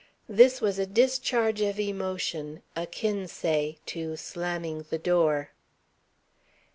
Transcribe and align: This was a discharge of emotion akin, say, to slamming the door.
This 0.27 0.61
was 0.61 0.79
a 0.79 0.87
discharge 0.87 1.61
of 1.61 1.79
emotion 1.79 2.63
akin, 2.75 3.27
say, 3.27 3.77
to 3.85 4.15
slamming 4.17 4.87
the 4.89 4.97
door. 4.97 5.51